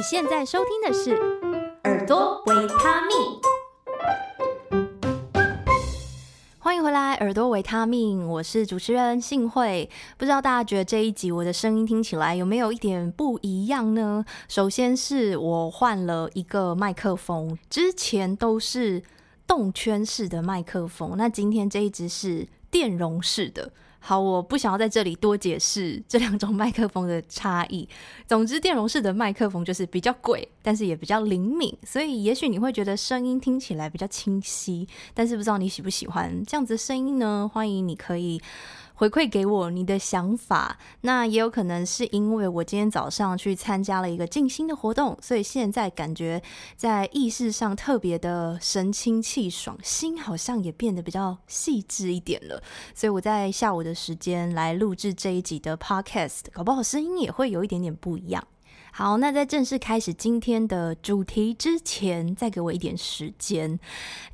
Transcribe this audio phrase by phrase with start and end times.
[0.00, 1.10] 你现在收听的是
[1.84, 3.18] 《耳朵维他命》，
[6.58, 9.90] 欢迎回来，《耳朵维他命》，我是主持人幸慧。
[10.16, 14.24] 不知道大家觉得这一集我的声音听起来有没有一点不一样呢？
[14.48, 19.02] 首先是我换了一个麦克风，之前都是
[19.46, 23.70] 动圈式的麦克风，那今天这一只是电容式的。
[24.02, 27.88] 好，我不想要在这里多解释 这两种麦克风的差异。
[28.26, 34.88] 总之，电容式的麦克风就是比较贵，但是也比较灵敏，所以也许你会觉得声音听起来比较清晰。
[35.12, 37.48] 但是不知道你喜不喜欢这样子的声音呢？
[37.52, 38.40] 欢迎你可以。
[39.00, 46.42] 回馈给我你的想法，那也有可能是因为我今天早上去参加了一个静心的活动，所以现在感觉
[46.76, 52.62] 在意识上特别的神清气爽，心好像也变得比较细致一点了。
[52.94, 58.46] 所以我在下午的时间来录制这一集的 Podcast，搞不好声音也会有一点点不一样。
[58.92, 63.78] 好，那在正式开始今天的主题之前，再给我一点时间，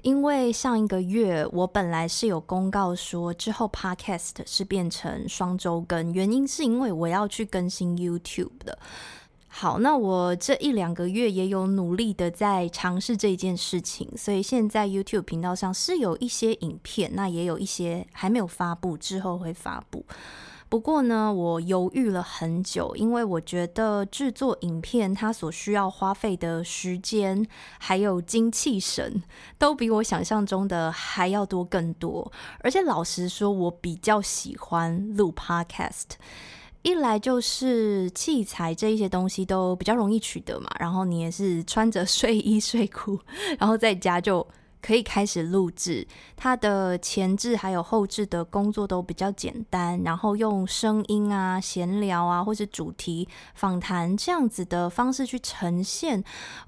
[0.02, 8.78] 因为上一个月我本来是有公告说之后 Podcast 是变成双周更，原因是因为我要去更新 YouTube 的。
[9.48, 20.04] 好，那我这一两个月也有努力的在尝试这件事情，所以现在 YouTube 频道上是有一些影片，那也有一些还没有发布，之后会发布。
[20.68, 27.46] 不过呢，我犹豫了很久，因为我觉得制作影片它所需要花费的时间
[27.78, 29.22] 还有精气神，
[29.58, 32.32] 都比我想象中的还要多更多。
[32.60, 36.16] 而且老实说，我比较喜欢录 Podcast，
[36.82, 43.20] 一来就是器材这一些东西都比较容易取得嘛，然后你也是穿着睡衣睡裤，
[43.58, 44.46] 然后在家就。
[44.86, 46.06] 可以开始录制，
[46.36, 56.22] 它的前置还有后置的工作都比较简单，然后用声音啊、闲聊啊，或是主题访谈这样子的方式去呈现，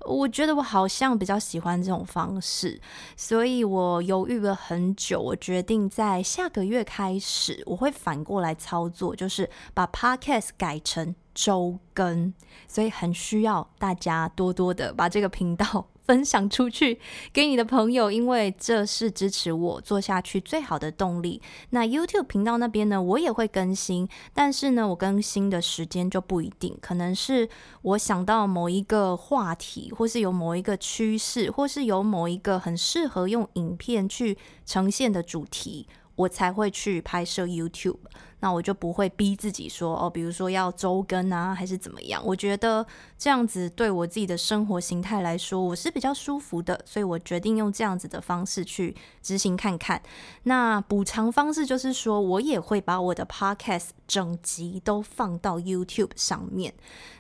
[0.05, 2.81] 我觉得我好像比较喜欢这种方式，
[3.17, 12.35] 所以我犹豫了很久，我决定在下个月开始，我会反过来操作，就是把 Podcast 改成周更，
[12.67, 15.87] 所以很需要大家多多的把这个频道。
[16.09, 16.99] 分享出去
[17.35, 21.43] 给你的朋友，因为这是支持我做下去最好的动力。
[21.69, 27.47] 那 YouTube 频道那边呢，我也会更新，但是呢，我更新的时间就不一定，可能是
[27.83, 35.87] 我想到某一个话题，或是有某一个趋势，或是有某一个很适合用影片去呈现的主题，
[36.17, 37.99] 我才会去拍摄 YouTube。
[38.41, 42.23] 那我就不会逼自己说哦，比如说要周更啊，还是怎么样？
[42.25, 42.87] 我觉得
[43.19, 50.01] 这样子对我自己的生活形态来说，我是比较舒服的，所以我决定用这样子的方式去执行看看。
[50.45, 56.73] 那补偿方式就是说，我也会把我的 Podcast 整集都放到 YouTube 上面。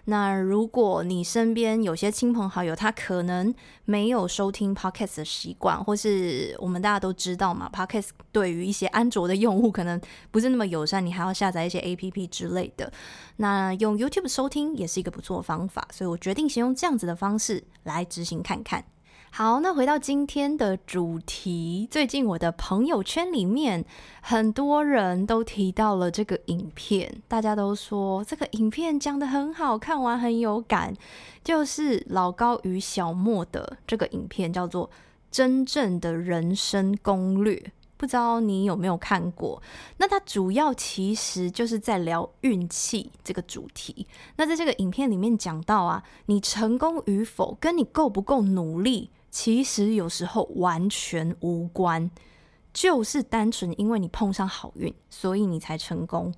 [0.05, 3.53] 那如果你身边有些亲朋好友，他可能
[3.85, 10.00] 没有收听 Podcast 的习惯，或是我们大家都知道嘛，Podcast 对于一些安卓的用户可能
[10.31, 11.07] 不是那么友善。
[11.08, 12.92] 你还要下载一些 APP 之类的，
[13.36, 18.84] 那用 YouTube 收听也是一个不错的方法，所以我决定先用这样子的方式来执行看看。
[19.30, 23.84] 好，那回到今天的主题，最近我的朋友圈里面
[24.22, 30.94] 很多人都提到了这个影片，大家都说这个影片讲得很好，看完很有感，
[31.44, 34.86] 就是老高与小莫的这个影片，叫做
[35.30, 37.54] 《真正的人生攻略》。
[37.98, 39.60] 不知道你有没有看过？
[39.98, 44.06] 那它主要其实就是在聊运气这个主题。
[44.36, 52.08] 那在这个影片里面讲到啊，你成功与否跟你够不够努力，其实有时候完全无关，
[52.72, 56.32] 就是单纯因为你碰上好运，所以你才成功。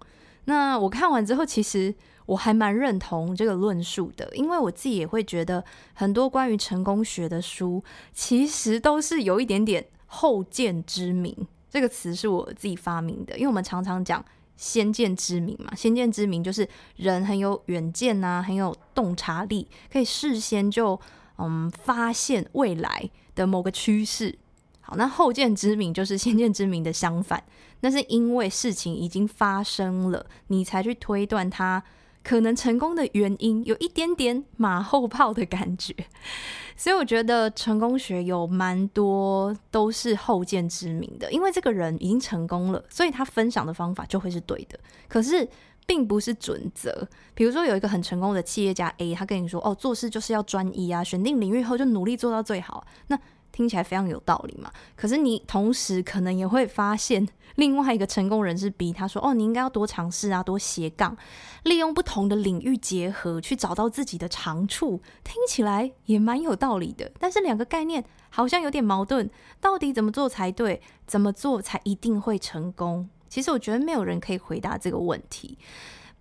[0.47, 1.95] 那我看完之后，其实
[2.25, 5.63] 我还蛮认同这个论述的，因为我自己也会觉得
[5.93, 7.85] 很多关于成功学的书，
[8.15, 9.87] 其实都是有一点点。
[10.13, 11.35] 后见之明
[11.71, 14.25] 这个词是我自己发明的，因为我们常常讲
[14.57, 21.01] 先见之明嘛，先见之明就是人很有远见呐，很有洞察力，可以事先就
[21.39, 24.37] 嗯发现未来的某个趋势。
[24.81, 27.43] 好，那后见之明就是先见之明的相反，
[27.81, 31.83] 那是因为事情已经发生了，你才去推断它。
[32.23, 35.95] 可能成功的原因有一点点马后炮的感觉，
[36.77, 44.79] 所以我觉得成功学有蛮多都是后见之明的，因为这个人已经成功了，所以他分享的方法就会是对的。
[45.09, 45.49] 可是
[45.87, 47.09] 并不是准则。
[47.35, 53.19] 比如说有一个很成功的企业家 A，他跟你说：“哦，做事就是要专一啊，选定领域后就努力做到最好。”那
[53.53, 54.71] 听起来非常有道理嘛。
[54.97, 57.27] 可是你同时可能也会发现，
[57.57, 61.17] 另外一个成功人士逼他说：“哦，你应该要多尝试啊，多斜杠，
[61.65, 67.11] 利用不同的领域结合，去找到自己的长处。”听起来也蛮有道理的。
[67.19, 69.29] 但是两个概念好像有点矛盾，
[69.61, 70.81] 到底怎么做才对？
[71.07, 73.09] 怎么做才一定会成功？
[73.29, 75.57] 其实我觉得没有人可以回答这个问题。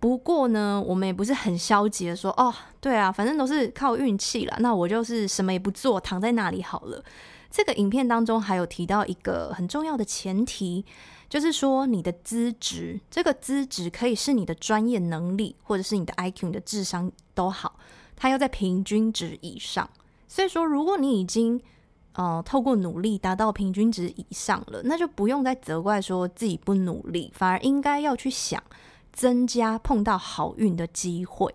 [0.00, 4.56] 不过呢，我们也不是很消极的说，哦，对啊，反正都是靠运气了。
[4.60, 7.04] 那我就是什么也不做，躺在那里好了。
[7.50, 10.84] 这个影片当中还有提到一个很重要的前提，
[11.28, 17.76] 就是说你的资质，这个资质可以是你的专业能力，或者是你的 IQ、你的智商都好，
[18.16, 19.86] 它要在平均值以上。
[20.26, 21.60] 所以说，如果你已经
[22.14, 28.62] 呃透过努力达到平均值以上了，那就不用再责怪说自己不努力，反而应该要去想。
[29.12, 31.54] 增加碰到好运的机会，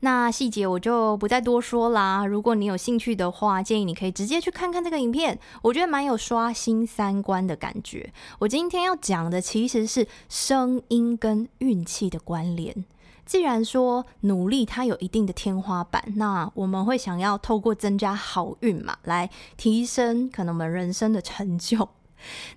[0.00, 2.26] 那细节我就不再多说啦。
[2.26, 8.12] 如果你有兴趣的话，建议你可以直接去看看这个影片，我觉得蛮有刷新三观的感觉。
[8.40, 12.84] 我今天要讲的其实是声音跟运气的关联。
[13.24, 21.88] 既然说努力它有一定的天花板，那我们会想要透过增加好运嘛，来提升可能我们人生的成就。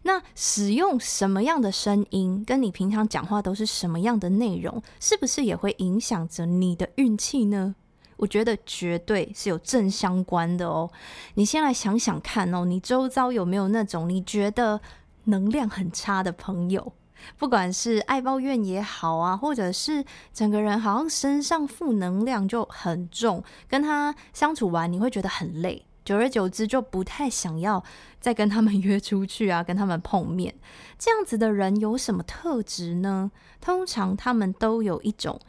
[0.03, 7.75] 那使用什么样的声音，跟你平常讲话都是什么样的内容，是不是也会影响着你的运气呢？
[8.17, 10.91] 我觉得绝对是有正相关的哦。
[11.35, 14.81] 你先来想想看哦，你周遭有没有那种你觉得
[15.25, 16.91] 能量很差的朋友？
[17.37, 25.85] 不管是爱抱怨也好啊，或者是整个人好像身上负能量就很重，跟他相处完你会觉得很累。
[26.09, 27.83] 久而久之，就不太想要
[28.19, 30.55] 再跟他们约出去啊，跟他们碰面。
[30.97, 33.29] 这样子的人有什么特质呢？
[33.61, 35.39] 通常他们都有一种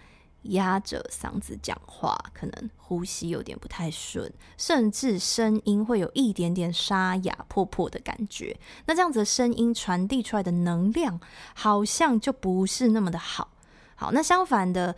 [0.43, 8.55] 压着嗓子讲话，可能呼吸有点不太顺，甚至声音会有一点点沙哑、破破的感觉。
[8.85, 11.19] 那这样子的声音传递出来的能量，
[11.55, 13.49] 好像就不是那么的好。
[13.95, 14.95] 好，那相反的。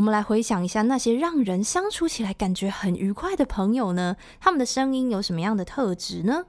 [0.00, 4.16] 我们来回想一下那些让人相处起来感觉很愉快的朋友呢？
[4.40, 6.46] 他们的声音有什么样的特质呢？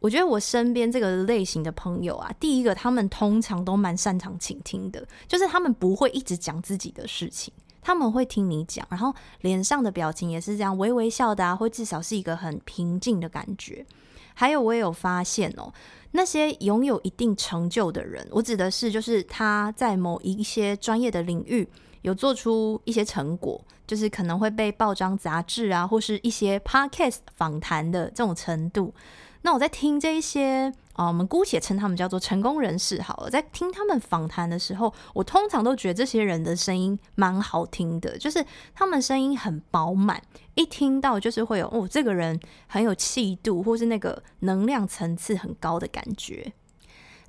[0.00, 7.50] 我觉得我身边这个类型的朋友啊，第一个，他们通常都蛮擅长倾听的，就是他们不会一直讲自己的事情，
[7.80, 13.86] 他们会听你讲，然后脸上的表情也是这样微微笑的啊，或至少是一个很平静的感觉。
[14.34, 15.72] 还有，我也有发现哦，
[16.10, 21.66] 那些拥有一定成就的人，我指的是就是他在某一些专业的领域。
[22.02, 28.94] 有做出一些成果，就是可能会被报章杂志啊，或是一些 podcast 访谈的这种程度。
[29.42, 33.30] 那我在听这一些啊，我们姑且称他们叫做成功人士好了。
[33.30, 38.44] 在听他们访谈的时候，我通常都觉得这些人的声音蛮好听的，就是
[38.74, 40.20] 他们声音很饱满，
[40.56, 46.52] 一听到就是会有哦，这个人很有气度，或是那个能量层次很高的感觉。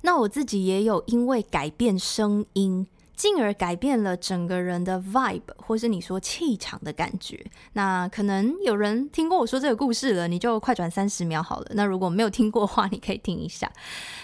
[0.02, 2.88] 那我自己也有因为改变声音。
[3.20, 7.38] 进而改变了整个人的 vibe，或是你说气场的感觉。
[7.74, 11.66] 那可能有人听过我说这个故事了，你就快转三十秒好了。
[11.74, 13.70] 那如果没有听过的话，你可以听一下。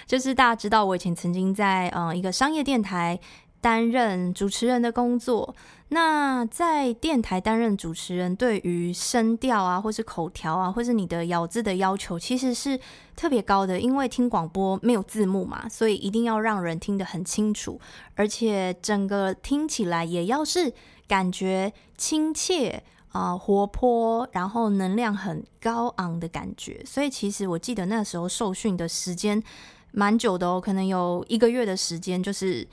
[0.07, 3.21] 就是大家知道，我以前曾经在嗯一个商业电台。
[3.67, 5.53] 担任主持人的工作，
[5.89, 12.79] 那在电台担任主持人，对于声调啊，或是口条啊，或是你的咬字的要求，其实是
[13.17, 13.81] 特别高的。
[13.81, 17.81] 因为听广播没有字幕嘛，所以一定要让人听得很清楚，
[18.15, 20.73] 而且整个听起来也要是
[21.09, 26.81] 感觉亲切啊、活泼，然后能量很高昂的感觉。
[26.87, 29.43] 所以其实我记得那时候受训的时间
[29.91, 32.65] 蛮久的哦，可能有一个月的时间，就是。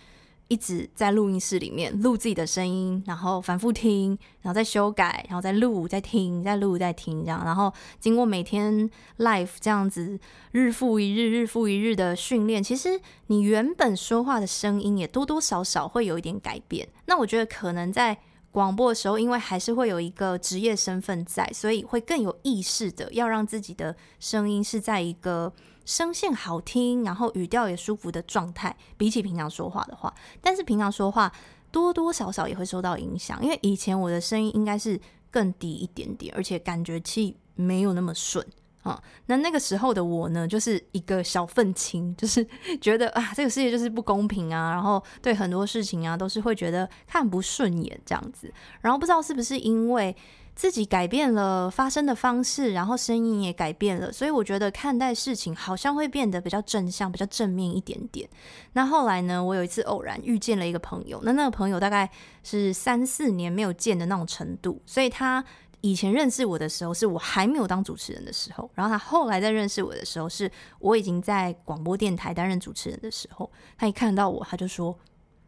[0.49, 10.19] 一直在录音室里面录自己的声音，然后反复听，然后再修改，然后再录，再听，再录，再听，这样，然后经过每天 live 这样子
[10.51, 16.87] 日复一日、日复一日的训练，其实你原本说话的声音也多多少少会有一点改变。
[17.05, 18.17] 那我觉得可能在
[18.51, 25.51] 广播的时候，因为还是会有一个职业身份在，所以会更有意识的要让自己的声音是在一个。
[25.85, 31.31] 声线好听，然后语调也舒服的状态，比起平常说话的话，但是平常说话
[31.71, 34.99] 多多少少也会受到影响，因为以前我的声音应该是
[35.29, 38.45] 更低一点点，而且感觉气没有那么顺
[38.83, 39.01] 啊。
[39.25, 42.47] 那那个时候的我呢，就是一个小愤青，就是
[42.79, 50.15] 觉得啊，这个世界就是不公平啊，然后对很多事情啊都是会觉得看不顺眼这样子，然后不知道是不是因为。
[50.55, 58.29] 自己改变了发声的方式，然后声音也改变了，所以我觉得看待事情好像会变得比较正向、比较正面一点点。
[58.73, 62.09] 那后来呢，我有一次偶然遇见了一个朋友，那那个朋友大概
[62.43, 65.43] 是三四年没有见的那种程度，所以他
[65.81, 73.51] 以前认识我的时候，是我还没有当主持人的时候；然后他后来在认识我的时候，是我已经在广播电台担任主持人的时候。
[73.77, 74.97] 他一看到我，他就说：“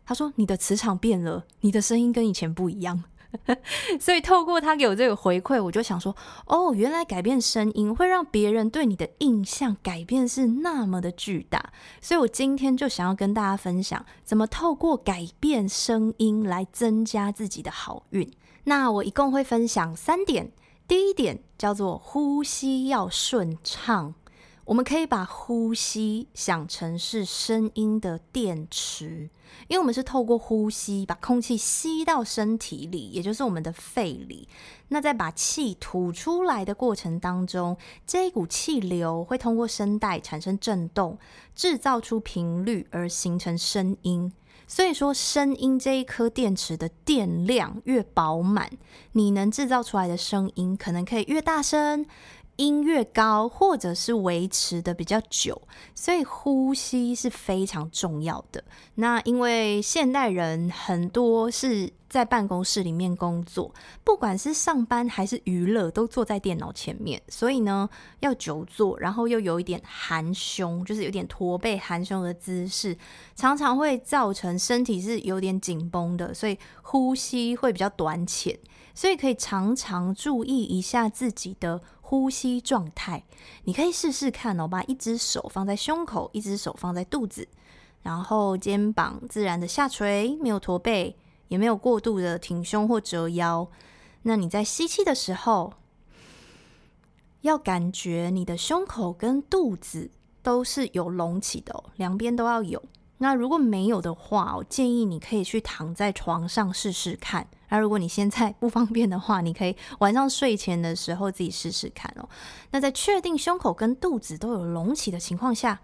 [0.04, 3.04] 他说你的磁场变了，你的声音跟以前不一样。”
[4.00, 6.16] 所以透过他给我这个回馈，我就想说
[6.48, 18.32] ：“哦，原来改变声音会让别人对你的印象改变是那么的巨大。”所以我今天就想要跟大家分享，怎么透过改变声音来增加自己的好运。
[18.64, 20.52] 那我一共会分享三点。
[20.88, 24.14] 第一点叫做呼吸要顺畅，
[24.66, 29.30] 我们可以把呼吸想成是声音的电池，
[29.68, 34.50] 因为我们是透过呼吸把空气吸到身体里，也就是我们的肺里。
[34.88, 41.20] 那在把气吐出来的过程当中，这一股气流会通过声带产生震动，
[41.54, 44.34] 制造出频率而形成声音。
[44.68, 48.68] 所以说，声音这一颗电池的电量越饱满，
[49.12, 52.04] 你能制造出来的声音可能可以越大声。
[52.58, 55.62] 音越高，或者是维持的比较久，
[55.94, 58.64] 所以呼吸是非常重要的。
[58.96, 67.90] 那因为现代人很多是在办公室里面工作，不管是上班还是娱乐，都坐在电脑前面，所以呢
[68.22, 72.98] 要久坐，然后又有一点含胸，就是有点驼背含胸的姿势，
[73.36, 78.58] 常常会造成身体是有点紧绷的，所以呼吸会比较短浅。
[78.94, 83.26] 所以可以常常注意一下自己的呼吸状态。
[83.66, 87.46] 你可以试试看哦，把一只手放在胸口，一只手放在肚子，
[88.04, 91.14] 然后肩膀自然的下垂，没有驼背，
[91.48, 93.70] 也没有过度的挺胸或折腰。
[94.24, 95.74] 那你在吸气的时候，
[97.42, 100.10] 要感觉你的胸口跟肚子
[100.42, 102.82] 都是有隆起的哦，两边都要有。
[103.20, 107.48] 那如果没有的话，我建议你可以去躺在床上试试看。
[107.70, 112.28] 那如果你现在不方便的话，你可以晚上睡前的时候自己试试看哦。
[112.72, 115.80] 那在确定胸口跟肚子都有隆起的情况下，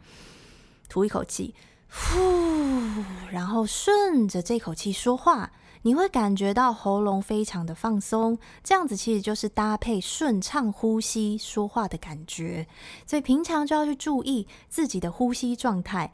[0.90, 1.56] 吐一口气，
[1.94, 8.40] 呼，然后顺着这口气说话，你会感觉到喉咙非常的放松。
[8.64, 12.66] 这样子其实就是搭配顺畅呼吸说话的感觉。
[13.06, 16.14] 所以平常就要去注意自己的呼吸状态。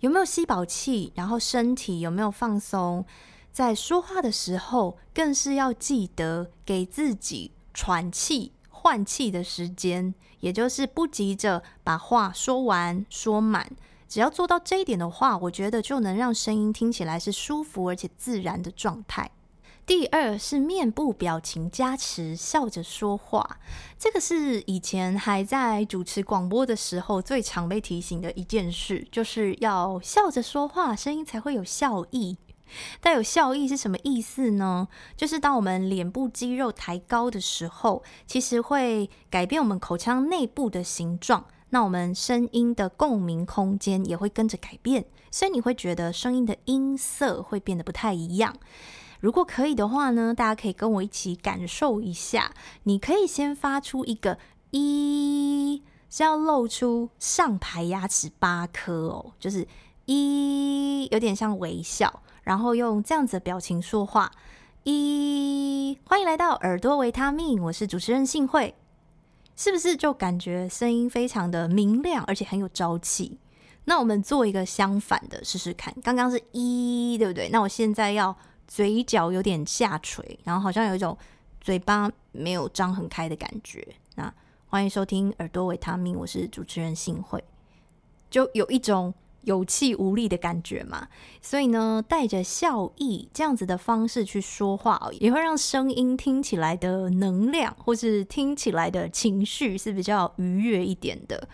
[0.00, 1.12] 有没有吸饱气？
[1.14, 3.04] 然后身体有没有放松？
[3.52, 13.70] 在说话的时候，更是要记得给自己喘气、换气的时间，也就是不急着把话说完、说满。
[14.12, 19.30] 只要做到这一点的话，我觉得就能让声音听起来是舒服而且自然的状态。
[19.86, 23.58] 第二是面部表情加持，笑着说话。
[23.98, 32.36] 这个是以前还在主持广播的时候最常被提醒的一件事，就是要笑着说话，声音才会有笑意。
[33.00, 34.88] 带有笑意是什么意思呢？
[35.16, 48.54] 就是当我们脸部肌肉抬高的时候，其实会改变我们口腔内部的形状，那我们声音的共鸣空间也会跟着改变，所以你会觉得声音的音色会变得不太一样。
[49.20, 52.52] 如果可以的话呢，大家可以跟我一起感受一下。
[52.82, 54.36] 你可以先发出一个
[54.70, 59.66] “一”，是要露出上排牙齿八颗哦，就是
[60.04, 64.30] “一”，有点像微笑，然后用这样子的表情说话。
[64.84, 68.74] 一，欢迎来到耳朵维他命，我是主持人幸慧，
[69.62, 73.38] 是不是就感觉声音非常的明亮，而且很有朝气？
[73.84, 77.48] 那我们做一个相反的试试看，刚刚是一，对不对？
[77.50, 78.36] 那我现在要。
[78.68, 81.18] 嘴角有点下垂，然后好像有一种
[81.60, 83.86] 嘴巴没有张很开的感觉。
[84.14, 84.32] 那
[84.66, 87.42] 欢迎收听耳朵维他命，我是主持人幸慧，
[88.30, 91.08] 就有一种有气无力的感觉嘛。
[91.40, 101.48] 所以呢，带着笑意这样子的方式去说话，也会让声音听起来的能量或是听起来的情绪是比较愉悦一点的。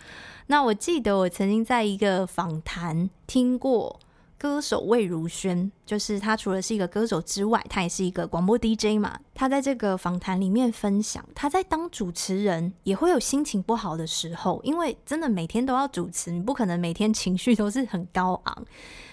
[0.47, 3.99] 那我记得我曾经在一个访谈听过。
[4.39, 9.19] 歌手魏如萱，就是他除了是一个歌手之外，他也是一个广播 DJ 嘛。
[9.35, 18.65] 他在这个访谈里面分享，他在当主持人也会有心情不好的时候，因为真的每天都要主持，你不可能每天情绪都是很高昂。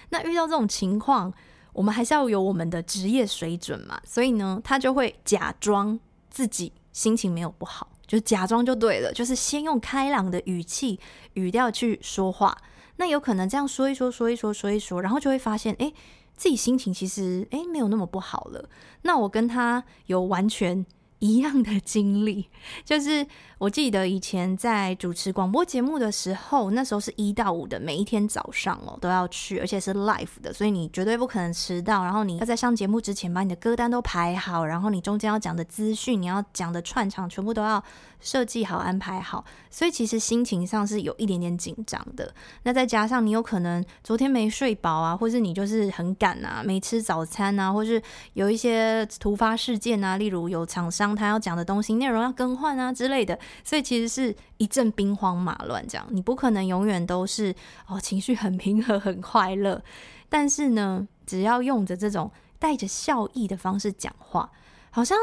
[0.09, 1.33] 那遇到这种情况，
[1.73, 3.99] 我们还是要有我们的职业水准嘛。
[4.05, 10.97] 所以呢，他就会假装自己心情没有不好，就假装就对了，就是先用开朗的语气
[11.33, 12.57] 语调去说话。
[12.97, 15.91] 那有可能这样说一说，说一说，说一说，然后就会发现，哎，
[16.35, 18.69] 自己心情其实哎没有那么不好了。
[19.03, 20.85] 那我跟他有完全
[21.19, 22.47] 一样的经历，
[22.85, 23.25] 就是
[23.57, 32.03] 我记得以前在主持广播节目的时候，那时候是一到五的，每一天早上哦都要去，而且是 live 的，所以你绝对不可能迟到。
[32.03, 37.83] 然后你要在上节目之前把你的歌单都排好，然后你中间要讲的资讯，你要讲的串场，全部都要
[38.19, 39.43] 设计好、安排好。
[39.71, 42.31] 所以其实心情上是有一点点紧张的。
[42.61, 47.99] 那再加上你有可能昨天没睡饱啊，或是你就是很赶啊，没吃早餐啊，或是
[48.33, 51.06] 有一些突发事件啊，例如有厂商。
[51.15, 55.85] 他要讲的东西内容要更换啊之类的，所以其实是一阵兵荒马乱。
[55.87, 57.53] 这样你不可能永远都是
[57.87, 59.81] 哦情绪很平和很快乐。
[60.29, 64.49] 但是呢，只要用着这种带着笑意的方式讲话，
[64.89, 65.17] 好像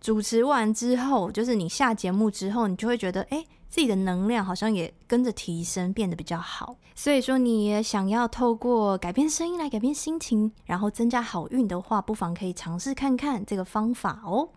[0.00, 6.76] 主持完之后，就是你下节目之后，你就会觉得哎，自己的能量好像也跟着提升，变得比较好。
[6.94, 14.48] 所以说，你也想要透过改变声音来改变心情，然后增加好运的话，不妨可以尝试看看这个方法哦。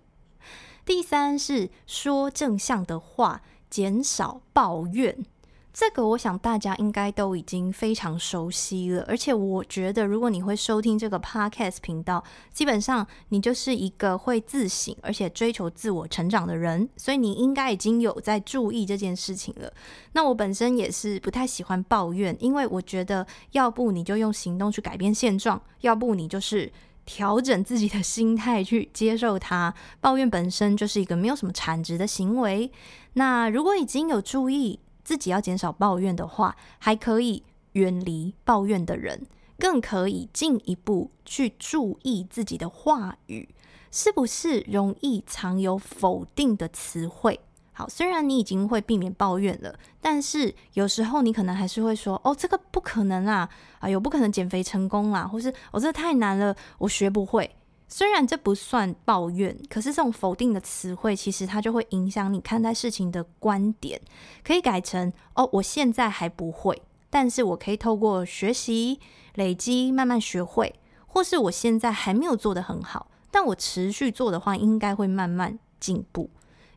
[0.86, 5.26] 第三是说正向的话，减少抱怨。
[5.74, 9.06] 这个我想大家应该都已经非常熟悉了。
[9.08, 12.22] 而且我觉得，如果你会收听这个 Podcast 频道，
[12.52, 19.72] 基本上你就是一个会自省而且追求自我成长的人，所以你应该已经有在注意这件事情了。
[20.12, 26.70] 那我本身也是不太喜欢抱怨，因为我觉得，要不你就用行动去改变现状，要不你就是。
[27.14, 32.72] 调整自己的心态去接受它， 抱怨本身就是一个没有什么产值的行为。
[33.16, 39.28] 那如果已经有注意自己要减少抱怨的话，还可以远离抱怨的人，
[39.60, 43.50] 更可以进一步去注意自己的话语，
[43.92, 47.42] 是不是容易藏有否定的词汇？
[47.82, 57.50] 好，虽然你已经会避免抱怨了，但是有时候你可能还是会说：“哦，这个不可能啊，啊，有不可能减肥成功啦，或是哦，这太难了，我学不会。”
[57.90, 64.00] 虽然这不算抱怨，可是这种否定的词汇，其实它就会影响你看待事情的观点。
[64.44, 69.00] 可以改成：“哦，我现在还不会，但是我可以透过学习
[69.34, 70.76] 累积慢慢学会，
[71.08, 76.30] 或是我现在还没有做得很好，但我持续做的话，应该会慢慢进步。”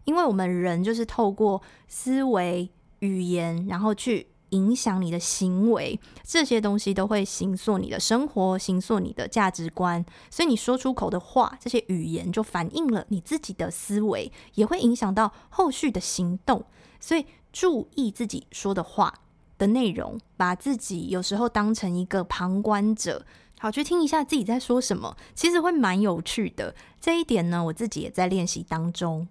[0.05, 2.71] 因为我们人就是透过思维、
[3.01, 10.05] 语言，然后去影响你的行为，这些东西都会形塑你的生活，形塑你的价值观。
[10.31, 16.65] 所以你说出口的话，这些语言就反映了你自己的思维，也会影响到后续的行动。
[17.01, 19.13] 所以注意自己说的话
[19.59, 23.27] 的内容，把自己有时候当成一个旁观者，
[23.59, 26.75] 好去听一下自己在说什么，其实会蛮有趣的。
[27.01, 29.27] 这一点呢，我自己也在练习当中。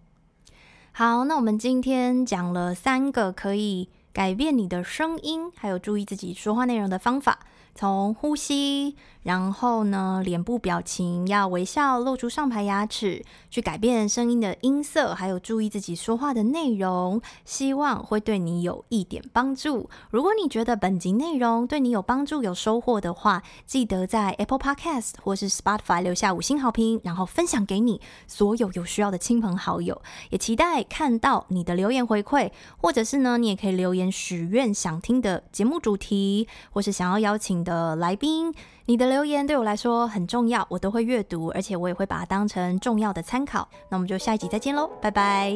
[0.95, 7.39] 好，那我们今天讲了三个可以改变你的声音，还有注意自己说话内容的方法。
[7.73, 19.89] 从呼吸，然后呢，脸部表情要微笑，露出上排牙齿，去改变声音的音色，还有注意自己说话的内容，希望会对你有一点帮助。
[20.11, 30.01] 如果你觉得本集内容对你有帮助、有收获的话，记得在 Apple Podcast 或是 Spotify 留下五星好评，然后分享给你所有有需要的亲朋好友。
[30.29, 38.53] 也期待看到你的留言回馈，或者是呢，你也可以留言许愿想听的节目主题，或是想要邀请的来宾，
[38.85, 43.67] 你的留言对我来说很重要，我都会阅读，而且我也会把它当成重要的参考。
[43.87, 45.55] 那我们就下一集再见喽，拜拜！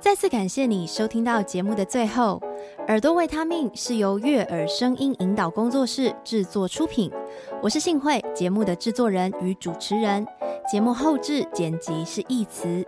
[0.00, 2.42] 再次感谢你收听到节目的最后，
[2.88, 7.08] 耳朵维他命是由悦耳声音引导工作室制作出品，
[7.64, 10.26] 我是幸慧，节目的制作人与主持人。
[10.70, 12.84] 节目后制剪辑是义慈。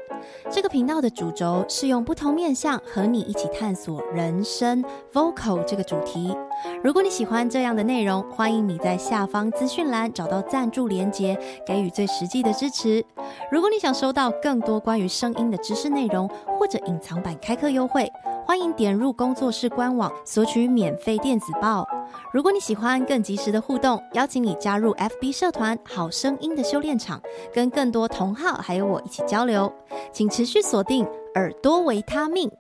[0.51, 4.85] 这个频道的主轴是用不同面向和你一起探索人生
[5.15, 6.37] Vocal 这个主题。
[6.85, 13.03] 如果你喜欢这样的内容，欢迎你在下方资讯栏找到赞助连结，给予最实际的支持。
[13.51, 18.07] 如果你想收到更多关于声音的知识内容，或者隐藏版开课优惠，
[18.45, 21.87] 欢迎点入工作室官网索取免费电子报。
[22.33, 27.21] 如果你喜欢更及时的互动，邀请你加入 FB 社团“好声音的修炼场”，
[27.53, 29.73] 跟更多同好还有我一起交流。
[30.12, 32.51] 请持续锁定耳朵维他命。